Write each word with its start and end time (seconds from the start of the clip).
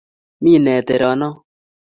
Mi 0.43 0.53
nee 0.63 0.81
tero 0.87 1.11
no? 1.21 1.29